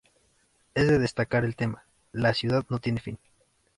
Es 0.73 0.87
de 0.87 0.97
destacar 0.97 1.45
el 1.45 1.55
tema 1.55 1.83
"La 2.11 2.33
ciudad 2.33 2.65
no 2.69 2.79
tiene 2.79 2.99
fin". 3.01 3.19